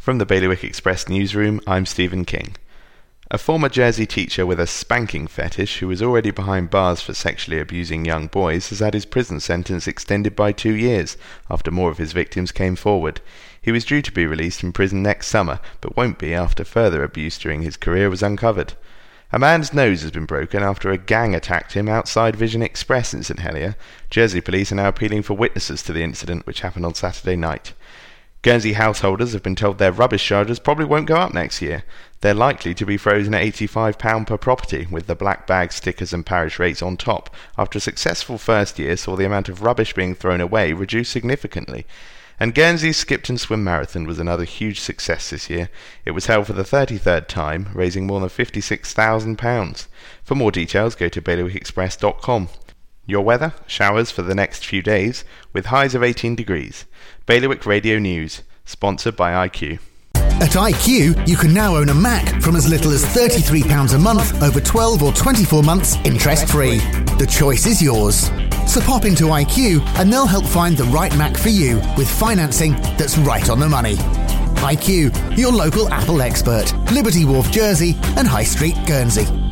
From 0.00 0.16
the 0.16 0.24
Bailiwick 0.24 0.64
Express 0.64 1.10
newsroom, 1.10 1.60
I'm 1.66 1.84
Stephen 1.84 2.24
King. 2.24 2.56
A 3.30 3.36
former 3.36 3.68
Jersey 3.68 4.06
teacher 4.06 4.46
with 4.46 4.58
a 4.58 4.66
spanking 4.66 5.26
fetish 5.26 5.80
who 5.80 5.88
was 5.88 6.00
already 6.00 6.30
behind 6.30 6.70
bars 6.70 7.02
for 7.02 7.12
sexually 7.12 7.60
abusing 7.60 8.06
young 8.06 8.26
boys 8.26 8.70
has 8.70 8.78
had 8.78 8.94
his 8.94 9.04
prison 9.04 9.40
sentence 9.40 9.86
extended 9.86 10.34
by 10.34 10.52
two 10.52 10.72
years 10.72 11.18
after 11.50 11.70
more 11.70 11.90
of 11.90 11.98
his 11.98 12.14
victims 12.14 12.50
came 12.50 12.76
forward. 12.76 13.20
He 13.60 13.70
was 13.70 13.84
due 13.84 14.00
to 14.00 14.10
be 14.10 14.24
released 14.24 14.60
from 14.60 14.72
prison 14.72 15.02
next 15.02 15.26
summer, 15.26 15.60
but 15.82 15.98
won't 15.98 16.16
be 16.16 16.32
after 16.32 16.64
further 16.64 17.04
abuse 17.04 17.36
during 17.36 17.60
his 17.60 17.76
career 17.76 18.08
was 18.08 18.22
uncovered. 18.22 18.72
A 19.34 19.38
man's 19.38 19.74
nose 19.74 20.00
has 20.00 20.12
been 20.12 20.24
broken 20.24 20.62
after 20.62 20.90
a 20.90 20.96
gang 20.96 21.34
attacked 21.34 21.74
him 21.74 21.90
outside 21.90 22.36
Vision 22.36 22.62
Express 22.62 23.12
in 23.12 23.22
St 23.22 23.40
Helier. 23.40 23.76
Jersey 24.08 24.40
police 24.40 24.72
are 24.72 24.76
now 24.76 24.88
appealing 24.88 25.24
for 25.24 25.34
witnesses 25.34 25.82
to 25.82 25.92
the 25.92 26.02
incident, 26.02 26.46
which 26.46 26.60
happened 26.60 26.86
on 26.86 26.94
Saturday 26.94 27.36
night. 27.36 27.74
Guernsey 28.42 28.72
householders 28.72 29.34
have 29.34 29.42
been 29.42 29.54
told 29.54 29.76
their 29.76 29.92
rubbish 29.92 30.24
charges 30.24 30.58
probably 30.58 30.86
won't 30.86 31.06
go 31.06 31.16
up 31.16 31.34
next 31.34 31.60
year. 31.60 31.84
They're 32.22 32.32
likely 32.32 32.72
to 32.74 32.86
be 32.86 32.96
frozen 32.96 33.34
at 33.34 33.42
£85 33.42 34.26
per 34.26 34.38
property, 34.38 34.86
with 34.90 35.06
the 35.06 35.14
black 35.14 35.46
bag 35.46 35.72
stickers 35.72 36.14
and 36.14 36.24
parish 36.24 36.58
rates 36.58 36.80
on 36.80 36.96
top, 36.96 37.34
after 37.58 37.76
a 37.76 37.82
successful 37.82 38.38
first 38.38 38.78
year 38.78 38.96
saw 38.96 39.14
the 39.14 39.26
amount 39.26 39.50
of 39.50 39.60
rubbish 39.60 39.92
being 39.92 40.14
thrown 40.14 40.40
away 40.40 40.72
reduced 40.72 41.12
significantly. 41.12 41.84
And 42.38 42.54
Guernsey's 42.54 42.96
Skipton 42.96 43.36
Swim 43.36 43.62
Marathon 43.62 44.06
was 44.06 44.18
another 44.18 44.44
huge 44.44 44.80
success 44.80 45.28
this 45.28 45.50
year. 45.50 45.68
It 46.06 46.12
was 46.12 46.24
held 46.24 46.46
for 46.46 46.54
the 46.54 46.62
33rd 46.62 47.28
time, 47.28 47.68
raising 47.74 48.06
more 48.06 48.20
than 48.20 48.30
£56,000. 48.30 49.86
For 50.24 50.34
more 50.34 50.50
details, 50.50 50.94
go 50.94 51.10
to 51.10 51.20
bailiwickexpress.com. 51.20 52.48
Your 53.06 53.22
weather, 53.22 53.54
showers 53.66 54.10
for 54.10 54.22
the 54.22 54.34
next 54.34 54.64
few 54.64 54.82
days, 54.82 55.24
with 55.52 55.66
highs 55.66 55.94
of 55.94 56.02
18 56.02 56.36
degrees. 56.36 56.84
Bailiwick 57.26 57.66
Radio 57.66 57.98
News, 57.98 58.42
sponsored 58.64 59.16
by 59.16 59.48
IQ. 59.48 59.80
At 60.14 60.52
IQ, 60.52 61.28
you 61.28 61.36
can 61.36 61.52
now 61.52 61.76
own 61.76 61.90
a 61.90 61.94
Mac 61.94 62.40
from 62.40 62.56
as 62.56 62.66
little 62.66 62.92
as 62.92 63.04
£33 63.04 63.94
a 63.94 63.98
month 63.98 64.42
over 64.42 64.58
12 64.58 65.02
or 65.02 65.12
24 65.12 65.62
months 65.62 65.96
interest 66.04 66.48
free. 66.48 66.78
The 67.18 67.28
choice 67.30 67.66
is 67.66 67.82
yours. 67.82 68.30
So 68.66 68.80
pop 68.80 69.04
into 69.04 69.24
IQ 69.24 69.84
and 69.98 70.10
they'll 70.10 70.26
help 70.26 70.46
find 70.46 70.76
the 70.76 70.84
right 70.84 71.14
Mac 71.18 71.36
for 71.36 71.50
you 71.50 71.76
with 71.98 72.08
financing 72.08 72.72
that's 72.96 73.18
right 73.18 73.50
on 73.50 73.60
the 73.60 73.68
money. 73.68 73.96
IQ, 74.60 75.36
your 75.36 75.52
local 75.52 75.92
Apple 75.92 76.22
expert, 76.22 76.72
Liberty 76.90 77.24
Wharf, 77.24 77.50
Jersey, 77.50 77.96
and 78.16 78.26
High 78.26 78.44
Street, 78.44 78.76
Guernsey. 78.86 79.49